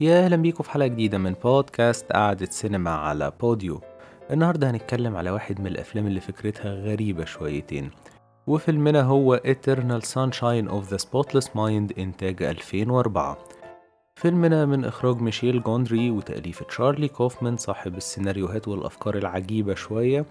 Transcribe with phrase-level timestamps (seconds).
[0.00, 3.80] يا أهلا بيكم في حلقة جديدة من بودكاست قعدة سينما على بوديو.
[4.30, 7.90] النهاردة هنتكلم على واحد من الأفلام اللي فكرتها غريبة شويتين.
[8.46, 13.38] وفيلمنا هو Eternal Sunshine of the Spotless Mind إنتاج 2004
[14.16, 20.26] فيلمنا من إخراج ميشيل جوندري وتأليف تشارلي كوفمان صاحب السيناريوهات والأفكار العجيبة شوية.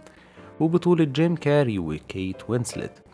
[0.59, 3.08] وبطولة جيم كاري وكيت وينسلت.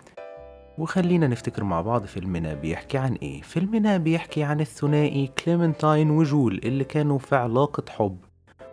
[0.78, 3.42] وخلينا نفتكر مع بعض فيلمنا بيحكي عن إيه.
[3.42, 8.18] فيلمنا بيحكي عن الثنائي كليمنتاين وجول اللي كانوا في علاقة حب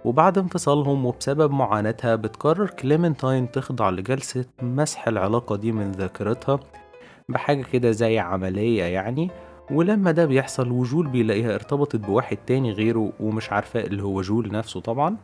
[0.04, 6.60] وبعد انفصالهم وبسبب معاناتها بتقرر كليمنتاين تخضع لجلسة مسح العلاقة دي من ذاكرتها
[7.28, 9.30] بحاجة كده زي عملية يعني.
[9.70, 14.80] ولما ده بيحصل وجول بيلاقيها ارتبطت بواحد تاني غيره ومش عارفة اللي هو جول نفسه
[14.80, 15.16] طبعا.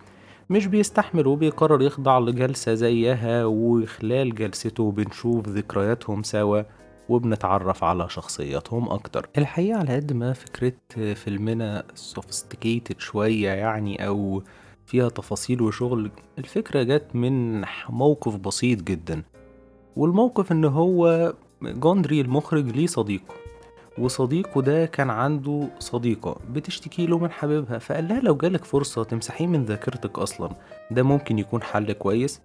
[0.50, 6.62] مش بيستحمل وبيقرر يخضع لجلسة زيها وخلال جلسته بنشوف ذكرياتهم سوا
[7.08, 9.28] وبنتعرف على شخصياتهم أكتر.
[9.38, 10.72] الحقيقة على قد ما فكرة
[11.14, 14.42] فيلمنا sophisticated شوية يعني أو
[14.86, 19.22] فيها تفاصيل وشغل الفكرة جت من موقف بسيط جدا
[19.96, 23.22] والموقف إن هو جوندري المخرج ليه صديق
[24.00, 29.46] وصديقه ده كان عنده صديقة بتشتكي له من حبيبها فقال لها لو جالك فرصة تمسحيه
[29.46, 30.50] من ذاكرتك أصلا
[30.90, 32.40] ده ممكن يكون حل كويس.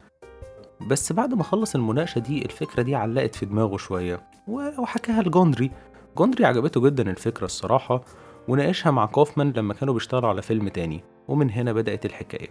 [0.87, 5.71] بس بعد ما خلص المناقشة دي الفكرة دي علقت في دماغه شوية وحكاها لجوندري
[6.17, 8.01] جوندري عجبته جدا الفكرة الصراحة
[8.47, 12.47] وناقشها مع كوفمان لما كانوا بيشتغلوا على فيلم تاني ومن هنا بدأت الحكاية.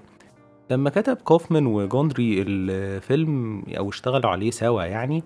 [0.70, 5.23] لما كتب كوفمان وجوندري الفيلم أو اشتغلوا عليه سوا يعني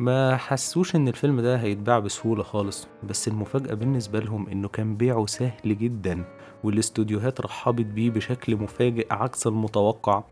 [0.00, 5.26] ما حسوش إن الفيلم ده هيتباع بسهولة خالص بس المفاجأة بالنسبة لهم إنه كان بيعه
[5.26, 6.24] سهل جدا
[6.64, 10.24] والاستوديوهات رحبت بيه بشكل مفاجئ عكس المتوقع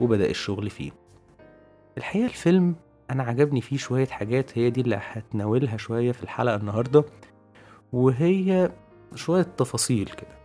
[0.00, 0.90] وبدأ الشغل فيه.
[1.98, 2.74] الحقيقة الفيلم
[3.10, 7.04] أنا عجبني فيه شوية حاجات هي دي اللي هتناولها شوية في الحلقة النهاردة
[7.92, 8.70] وهي
[9.14, 10.38] شوية تفاصيل كده.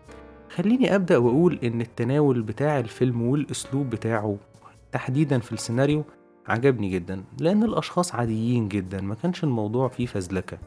[0.50, 4.38] خليني أبدأ وأقول إن التناول بتاع الفيلم والأسلوب بتاعه
[4.91, 6.03] تحديدا في السيناريو
[6.48, 10.58] عجبني جدا لأن الأشخاص عاديين جدا ما كانش الموضوع فيه فزلكة.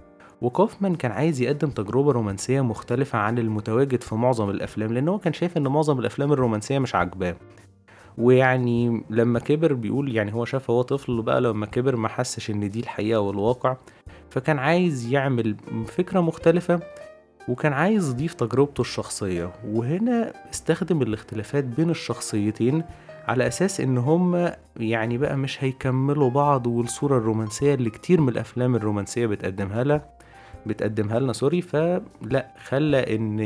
[0.41, 5.33] وكوفمان كان عايز يقدم تجربة رومانسية مختلفة عن المتواجد في معظم الأفلام لأن هو كان
[5.33, 7.37] شايف إن معظم الأفلام الرومانسية مش عاجباه.
[8.19, 12.71] ويعني لما كبر بيقول يعني هو شاف هو طفل بقى لما كبر ما حسش إن
[12.71, 13.77] دي الحقيقة والواقع.
[14.31, 15.57] فكان عايز يعمل
[15.87, 16.81] فكرة مختلفة
[17.49, 19.53] وكان عايز يضيف تجربته الشخصية.
[19.67, 22.83] وهنا استخدم الاختلافات بين الشخصيتين
[23.27, 28.77] على أساس إن هم يعني بقى مش هيكملوا بعض والصورة الرومانسية اللي كتير من الأفلام
[28.77, 30.09] الرومانسية بتقدمها لها
[30.67, 33.41] بتقدمها لنا سوري فلا خلى إن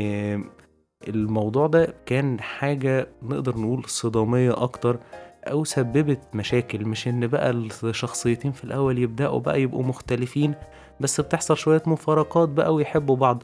[1.07, 4.99] الموضوع ده كان حاجة نقدر نقول صدامية أكتر
[5.47, 6.85] أو سببت مشاكل.
[6.85, 7.49] مش إن بقى
[7.83, 10.53] الشخصيتين في الأول يبدأوا بقى يبقوا مختلفين
[10.99, 13.43] بس بتحصل شوية مفارقات بقى ويحبوا بعض.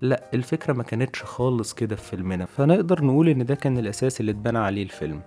[0.00, 4.32] لا الفكرة ما كانتش خالص كده في فيلمنا فنقدر نقول إن ده كان الأساس اللي
[4.32, 5.20] اتبنى عليه الفيلم.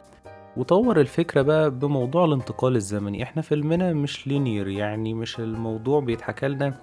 [0.58, 3.24] وطور الفكرة بقى بموضوع الانتقال الزمني.
[3.24, 6.74] إحنا فيلمنا مش لينير يعني مش الموضوع بيتحكى لنا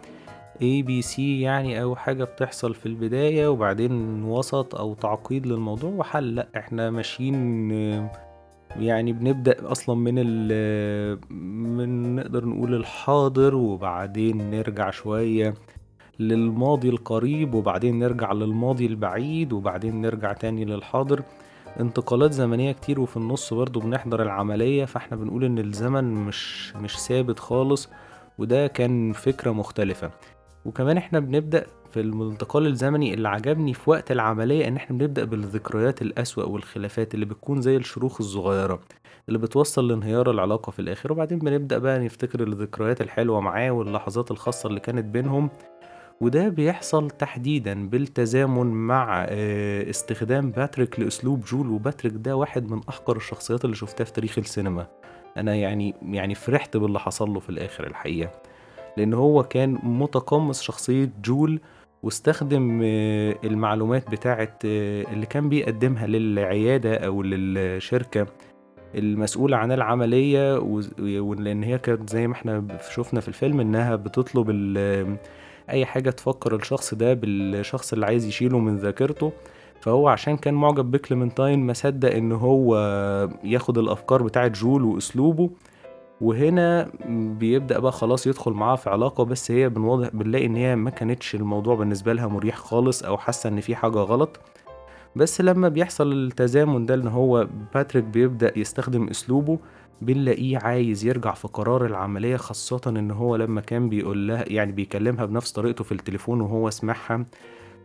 [0.63, 6.35] اي بي سي يعني أو حاجة بتحصل في البداية وبعدين وسط أو تعقيد للموضوع وحل.
[6.35, 7.71] لا إحنا ماشيين
[8.77, 15.55] يعني بنبدأ أصلا من ال من نقدر نقول الحاضر وبعدين نرجع شوية
[16.19, 21.23] للماضي القريب وبعدين نرجع للماضي البعيد وبعدين نرجع تاني للحاضر.
[21.81, 27.39] انتقالات زمنية كتير وفي النص برضو بنحضر العملية فاحنا بنقول إن الزمن مش مش ثابت
[27.39, 27.89] خالص
[28.39, 30.11] وده كان فكرة مختلفة.
[30.65, 36.03] وكمان إحنا بنبدأ في الانتقال الزمني اللي عجبني في وقت العملية إن إحنا بنبدأ بالذكريات
[36.03, 38.81] الأسوأ والخلافات اللي بتكون زي الشروخ الصغيرة
[39.29, 41.13] اللي بتوصل لانهيار العلاقة في الآخر.
[41.13, 45.51] وبعدين بنبدأ بقى نفتكر الذكريات الحلوة معاه واللحظات الخاصة اللي كانت بينهم.
[46.21, 49.25] وده بيحصل تحديدا بالتزامن مع
[49.91, 54.87] استخدام باتريك لأسلوب جول وباتريك ده واحد من أحقر الشخصيات اللي شفتها في تاريخ السينما.
[55.37, 58.31] أنا يعني يعني فرحت باللي حصل له في الآخر الحقيقة.
[58.97, 61.61] لأن هو كان متقمص شخصية جول
[62.03, 62.81] واستخدم
[63.45, 68.27] المعلومات بتاعة اللي كان بيقدمها للعيادة أو للشركة
[68.95, 70.59] المسؤولة عن العملية
[71.21, 72.65] ولأن هي كانت زي ما إحنا
[72.95, 74.51] شفنا في الفيلم إنها بتطلب
[75.71, 79.33] أي حاجة تفكر الشخص ده بالشخص اللي عايز يشيله من ذاكرته.
[79.81, 82.77] فهو عشان كان معجب بكليمنتاين ما صدق إن هو
[83.45, 85.51] ياخد الأفكار بتاعه جول وأسلوبه.
[86.21, 90.91] وهنا بيبدأ بقى خلاص يدخل معاها في علاقة بس هي بنواضح بنلاقي إن هي ما
[90.91, 94.41] كانتش الموضوع بالنسبة لها مريح خالص أو حاسة إن في حاجة غلط.
[95.17, 99.59] بس لما بيحصل التزامن ده إن هو باتريك بيبدأ يستخدم أسلوبه
[100.03, 105.25] بنلاقيه عايز يرجع في قرار العملية خاصة إن هو لما كان بيقول لها يعني بيكلمها
[105.25, 107.27] بنفس طريقته في التليفون وهو سمعها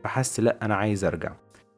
[0.03, 1.31] فحس لأ أنا عايز أرجع.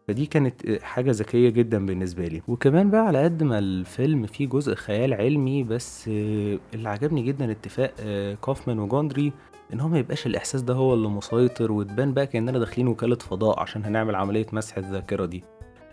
[0.08, 4.76] فدي كانت حاجة ذكية جدًا بالنسبة لي، وكمان بقى على قد ما الفيلم فيه جزء
[4.76, 7.94] خيال علمي بس اللي عجبني جدًا اتفاق
[8.42, 9.34] كوفمان وجوندري
[9.74, 13.60] إن هو ما يبقاش الإحساس ده هو اللي مسيطر وتبان بقى كأننا داخلين وكالة فضاء
[13.60, 15.44] عشان هنعمل عملية مسح الذاكرة دي،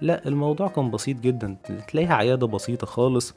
[0.00, 1.56] لأ الموضوع كان بسيط جدًا
[1.88, 3.34] تلاقيها عيادة بسيطة خالص،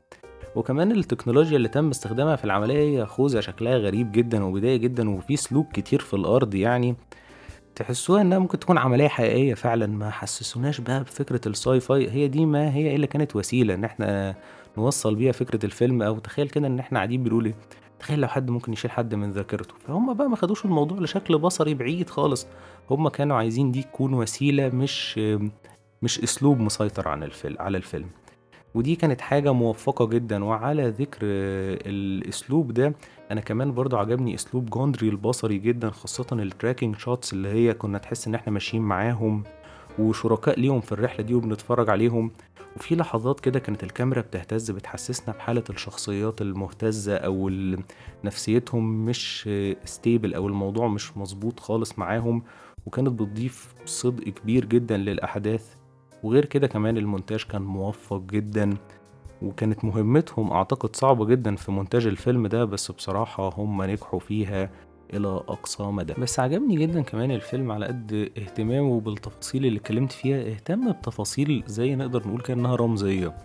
[0.56, 5.36] وكمان التكنولوجيا اللي تم استخدامها في العملية هي خوذة شكلها غريب جدًا وبدائي جدًا وفي
[5.36, 6.96] سلوك كتير في الأرض يعني
[7.76, 12.46] تحسوها إنها ممكن تكون عملية حقيقية فعلًا، ما حسسوناش بقى بفكرة الsci fi هي دي
[12.46, 14.36] ما هي إلا كانت وسيلة إن إحنا
[14.78, 17.56] نوصّل بيها فكرة الفيلم أو تخيل كده إن إحنا قاعدين بنقول إيه،
[18.00, 21.74] تخيل لو حد ممكن يشيل حد من ذاكرته، فهُم بقى ما خدوش الموضوع لشكل بصري
[21.74, 22.48] بعيد خالص،
[22.90, 25.20] هُم كانوا عايزين دي تكون وسيلة مش
[26.02, 28.08] مش أسلوب مسيطر عن الفيل على الفيلم.
[28.76, 32.94] ودي كانت حاجة موفقة جدًا، وعلى ذكر الأسلوب ده،
[33.32, 38.28] أنا كمان برضه عجبني أسلوب جوندري البصري جدًا خاصةً الtracking shots اللي هي كنا تحس
[38.28, 39.44] إن إحنا ماشيين معاهم
[40.00, 42.32] وشركاء ليهم في الرحلة دي وبنتفرج عليهم،
[42.78, 47.50] وفي لحظات كده كانت الكاميرا بتهتز بتحسسنا بحالة الشخصيات المهتزة أو
[48.24, 49.50] نفسيتهم مش
[49.86, 52.44] stable أو الموضوع مش مضبوط خالص معاهم،
[52.86, 55.76] وكانت بتضيف صدق كبير جدًا للأحداث.
[56.26, 58.78] وغير كده كمان المونتاج كان موفق جدًا،
[59.42, 64.70] وكانت مهمتهم أعتقد صعبة جدًا في مونتاج الفيلم ده، بس بصراحة هم نجحوا فيها
[65.14, 66.14] إلى أقصى مدى.
[66.18, 71.96] بس عجبني جدًا كمان الفيلم على قد اهتمامه بالتفاصيل اللي اتكلمت فيها، اهتم بتفاصيل زي
[71.96, 73.36] نقدر نقول كده إنها رمزية.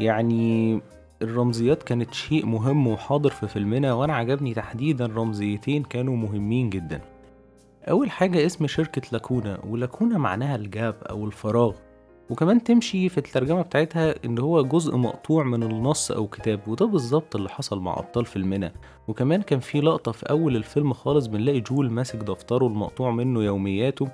[0.00, 0.80] يعني
[1.22, 7.00] الرمزيات كانت شيء مهم وحاضر في فيلمنا، وأنا عجبني تحديدًا رمزيتين كانوا مهمين جدًا.
[7.88, 11.72] أول حاجة اسم شركة لاكونا، ولاكونا معناها الجاب أو الفراغ.
[12.32, 17.36] وكمان تمشي في الترجمة بتاعتها إن هو جزء مقطوع من النص أو كتاب وده بالظبط
[17.36, 18.72] اللي حصل مع أبطال فيلمنا.
[19.08, 24.08] وكمان كان في لقطة في أول الفيلم خالص بنلاقي جول ماسك دفتره المقطوع منه يومياته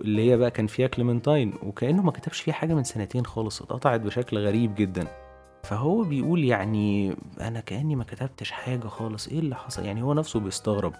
[0.00, 4.00] اللي هي بقى كان فيها كليمنتاين وكأنه ما كتبش فيها حاجة من سنتين خالص اتقطعت
[4.00, 5.06] بشكل غريب جدا.
[5.64, 10.40] فهو بيقول يعني أنا كأني ما كتبتش حاجة خالص إيه اللي حصل؟ يعني هو نفسه
[10.40, 10.92] بيستغرب.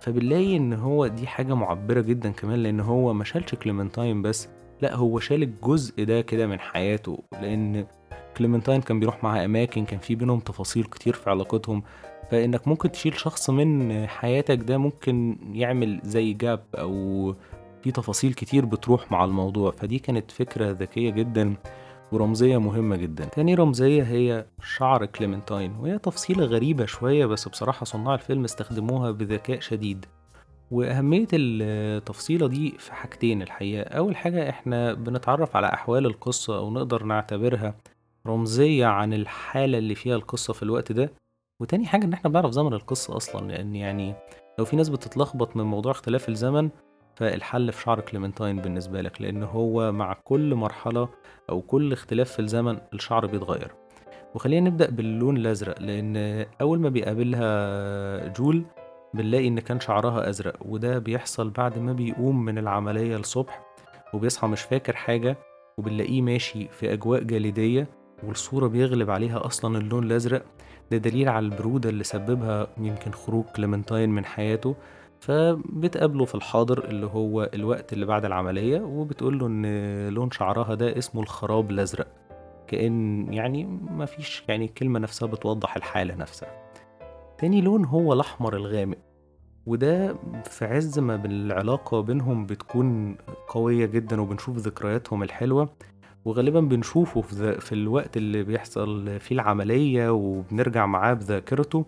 [0.00, 4.48] فبنلاقي إن هو دي حاجة معبرة جدا كمان لأن هو ما شالش كليمنتاين بس
[4.82, 7.86] لأ هو شال الجزء ده كده من حياته لأن
[8.36, 11.82] كليمنتاين كان بيروح معاها أماكن كان في بينهم تفاصيل كتير في علاقتهم.
[12.30, 17.34] فإنك ممكن تشيل شخص من حياتك ده ممكن يعمل زي gap أو
[17.82, 19.70] في تفاصيل كتير بتروح مع الموضوع.
[19.70, 21.54] فدي كانت فكرة ذكية جدا
[22.12, 23.24] ورمزية مهمة جدا.
[23.24, 29.60] تاني رمزية هي شعر كليمنتاين وهي تفصيلة غريبة شوية بس بصراحة صناع الفيلم استخدموها بذكاء
[29.60, 30.06] شديد.
[30.70, 33.82] وأهمية التفصيلة دي في حاجتين الحقيقة.
[33.98, 37.74] أول حاجة إحنا بنتعرف على أحوال القصة أو نقدر نعتبرها
[38.26, 41.12] رمزية عن الحالة اللي فيها القصة في الوقت ده.
[41.60, 44.14] وتاني حاجة إن إحنا بنعرف زمن القصة أصلا لأن يعني
[44.58, 46.70] لو في ناس بتتلخبط من موضوع اختلاف الزمن
[47.16, 51.08] فالحل في شعر كليمنتاين بالنسبة لك لأن هو مع كل مرحلة
[51.50, 53.72] أو كل اختلاف في الزمن الشعر بيتغير.
[54.34, 58.64] وخلينا نبدأ باللون الأزرق لأن أول ما بيقابلها جول
[59.14, 63.62] بنلاقي إن كان شعرها أزرق وده بيحصل بعد ما بيقوم من العملية الصبح
[64.14, 65.36] وبيصحى مش فاكر حاجة
[65.78, 67.86] وبنلاقيه ماشي في أجواء جليدية
[68.22, 70.42] والصورة بيغلب عليها أصلا اللون الأزرق.
[70.90, 74.74] ده دليل على البرودة اللي سببها يمكن خروج كليمنتاين من حياته.
[75.20, 81.22] فبتقابله في الحاضر اللي هو الوقت اللي بعد العملية وبتقوله إن لون شعرها ده اسمه
[81.22, 82.06] الخراب الأزرق.
[82.68, 86.69] كأن يعني مفيش يعني الكلمة نفسها بتوضح الحالة نفسها.
[87.40, 88.98] تاني لون هو الأحمر الغامق
[89.66, 93.16] وده في عز ما العلاقة بينهم بتكون
[93.48, 95.68] قوية جدا وبنشوف ذكرياتهم الحلوة
[96.24, 101.84] وغالبا بنشوفه في, في الوقت اللي بيحصل فيه العملية وبنرجع معاه بذاكرته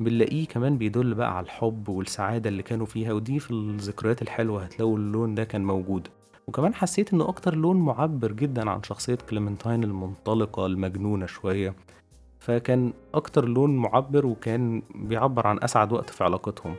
[0.00, 4.98] بنلاقيه كمان بيدل بقى على الحب والسعادة اللي كانوا فيها ودي في الذكريات الحلوة هتلاقوا
[4.98, 6.08] اللون ده كان موجود.
[6.46, 11.74] وكمان حسيت انه أكتر لون معبر جدا عن شخصية كليمنتاين المنطلقة المجنونة شوية
[12.46, 16.74] فكان أكتر لون معبر وكان بيعبر عن أسعد وقت في علاقتهم.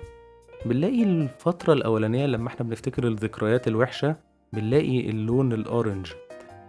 [0.65, 4.15] بنلاقي الفترة الأولانية لما إحنا بنفتكر الذكريات الوحشة
[4.53, 6.11] بنلاقي اللون ال orange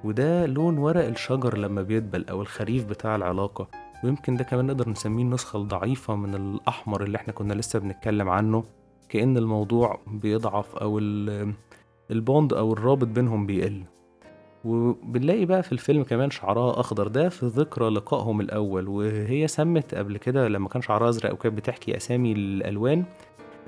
[0.04, 3.68] وده لون ورق الشجر لما بيدبل أو الخريف بتاع العلاقة
[4.04, 8.64] ويمكن ده كمان نقدر نسميه النسخة الضعيفة من الأحمر اللي إحنا كنا لسه بنتكلم عنه
[9.08, 10.98] كأن الموضوع بيضعف أو
[12.10, 13.82] ال bond أو الرابط بينهم بيقل.
[14.64, 17.08] وبنلاقي بقى في الفيلم كمان شعرها أخضر.
[17.08, 21.96] ده في ذكرى لقائهم الأول وهي سمت قبل كده لما كان شعرها أزرق وكانت بتحكي
[21.96, 23.04] أسامي الألوان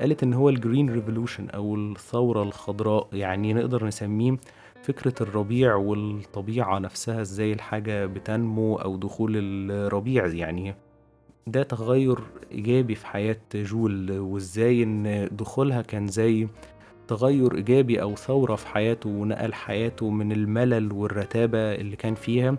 [0.00, 4.36] قالت إن هو ال green revolution أو الثورة الخضراء يعني نقدر نسميه
[4.82, 9.32] فكرة الربيع والطبيعة نفسها إزاي الحاجة بتنمو أو دخول
[9.70, 10.74] الربيع يعني
[11.46, 12.18] ده تغير
[12.52, 16.48] إيجابي في حياة جول وإزاي إن دخولها كان زي
[17.10, 22.56] تغير إيجابي أو ثورة في حياته ونقل حياته من الملل والرتابة اللي كان فيها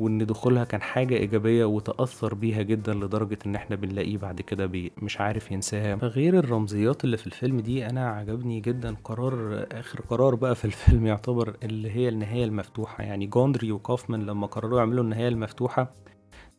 [0.00, 4.70] وإن دخولها كان حاجة إيجابية وتأثر بيها جدا لدرجة إن إحنا بنلاقيه بعد كده
[5.02, 5.96] مش عارف ينساها.
[5.96, 11.06] فغير الرمزيات اللي في الفيلم دي أنا عجبني جدا قرار آخر قرار بقى في الفيلم
[11.06, 13.04] يعتبر اللي هي النهاية المفتوحة.
[13.04, 15.90] يعني جوندري وكوفمان لما قرروا يعملوا النهاية المفتوحة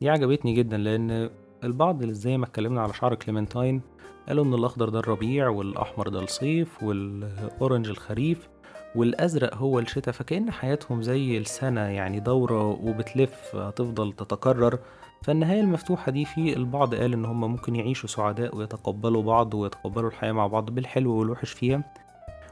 [0.01, 1.29] دي عجبتني جدا لأن
[1.63, 3.81] البعض زي ما اتكلمنا على شعر كليمنتاين
[4.27, 8.49] قالوا إن الأخضر ده الربيع والأحمر ده الصيف والأورنج الخريف
[8.95, 14.79] والأزرق هو الشتاء فكأن حياتهم زي السنة يعني دورة وبتلف هتفضل تتكرر.
[15.23, 20.31] فالنهاية المفتوحة دي في البعض قال إن هم ممكن يعيشوا سعداء ويتقبلوا بعض ويتقبلوا الحياة
[20.31, 21.83] مع بعض بالحلو والوحش فيها.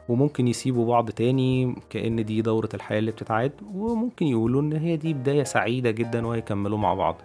[0.09, 3.51] وممكن يسيبوا بعض تاني كأن دي دورة الحياة اللي بتتعاد.
[3.73, 7.21] وممكن يقولوا إن هي دي بداية سعيدة جدا وهيكملوا مع بعض.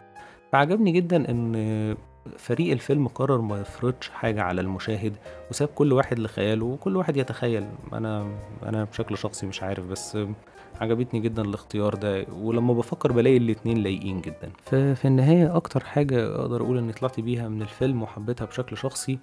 [0.52, 1.96] فعجبني جدا إن
[2.38, 5.16] فريق الفيلم قرر ما يفرضش حاجة على المشاهد
[5.50, 7.64] وساب كل واحد لخياله وكل واحد يتخيل.
[7.92, 8.26] أنا
[8.62, 10.18] أنا بشكل شخصي مش عارف بس
[10.80, 14.50] عجبتني جدا الاختيار ده ولما بفكر بلاقي الاتنين لايقين جدا.
[14.64, 19.18] ففي النهاية أكتر حاجة أقدر أقول إني طلعت بيها من الفيلم وحبيتها بشكل شخصي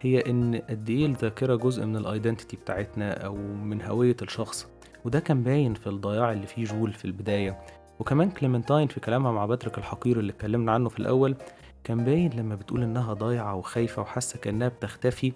[0.00, 4.66] هي إن قد إيه الذاكرة جزء من الايدنتيتي بتاعتنا أو من هوية الشخص.
[5.04, 7.58] وده كان باين في الضياع اللي فيه جول في البداية.
[8.00, 11.36] وكمان كليمنتاين في كلامها مع باتريك الحقير اللي اتكلمنا عنه في الأول
[11.86, 15.32] كان باين لما بتقول إنها ضايعة وخايفة وحاسة كأنها بتختفي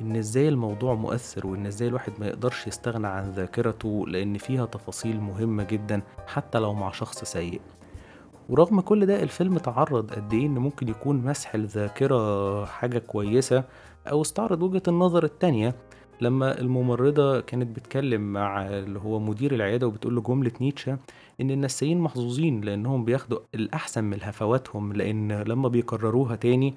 [0.00, 5.20] إن إزاي الموضوع مؤثر وإن إزاي الواحد ما يقدرش يستغنى عن ذاكرته لأن فيها تفاصيل
[5.20, 7.60] مهمة جدا حتى لو مع شخص سيء.
[8.48, 13.64] ورغم كل ده الفيلم تعرض قد إيه إن ممكن يكون مسح الذاكرة حاجة كويسة
[14.06, 15.74] أو استعرض وجهة النظر التانية
[16.20, 20.98] لما الممرضة كانت بتكلم مع اللي هو مدير العيادة وبتقول له جملة نيتشه
[21.40, 26.74] إن النسيين محظوظين لأنهم بياخدوا الأحسن من هفواتهم لأن لما بيكرروها تاني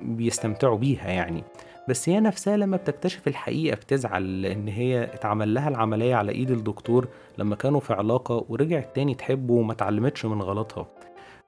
[0.00, 1.44] بيستمتعوا بيها يعني.
[1.88, 7.08] بس هي نفسها لما بتكتشف الحقيقة بتزعل لأن هي اتعمل لها العملية على إيد الدكتور
[7.38, 10.86] لما كانوا في علاقة ورجعت تاني تحبه وما اتعلمتش من غلطها.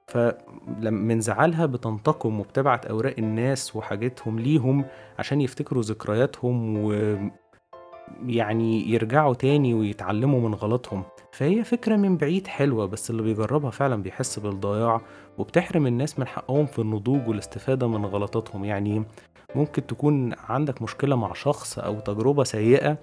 [0.07, 4.85] فمن زعلها بتنتقم وبتبعت أوراق الناس وحاجاتهم ليهم
[5.19, 6.93] عشان يفتكروا ذكرياتهم و
[8.25, 11.03] يعني يرجعوا تاني ويتعلموا من غلطهم.
[11.31, 15.01] فهي فكرة من بعيد حلوة بس اللي بيجربها فعلا بيحس بالضياع
[15.37, 18.65] وبتحرم الناس من حقهم في النضوج والاستفادة من غلطاتهم.
[18.65, 19.03] يعني
[19.55, 22.97] ممكن تكون عندك مشكلة مع شخص أو تجربة سيئة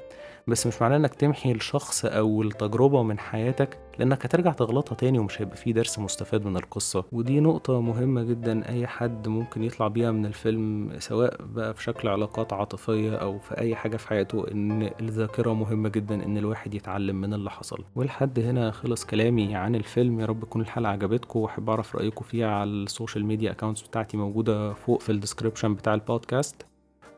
[0.47, 5.43] بس مش معناه إنك تمحي الشخص أو التجربة من حياتك لأنك هترجع تغلطها تاني ومش
[5.43, 7.05] هيبقى فيه درس مستفاد من القصة.
[7.13, 12.09] ودي نقطة مهمة جدا أي حد ممكن يطلع بيها من الفيلم سواء بقى في شكل
[12.09, 17.17] علاقات عاطفية أو في أي حاجة في حياته إن الذاكرة مهمة جدا إن الواحد يتعلم
[17.21, 17.85] من اللي حصل.
[17.95, 20.21] ولحد هنا خلص كلامي عن الفيلم.
[20.21, 24.17] يا رب تكون الحلقة عجبتكم وأحب أعرف رأيكم فيها على ال social media accounts بتاعتي
[24.17, 26.67] موجودة فوق في ال description بتاع البودكاست.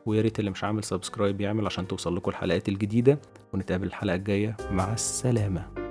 [0.05, 3.19] ويا ريت اللي مش عامل سبسكرايب يعمل عشان توصل لكم الحلقات الجديدة
[3.53, 4.57] ونتقابل الحلقة الجاية.
[4.71, 5.84] مع السلامة.